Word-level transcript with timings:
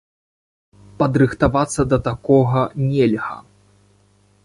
Падрыхтавацца 1.01 1.81
да 1.91 2.01
такога 2.09 2.61
нельга. 2.89 3.41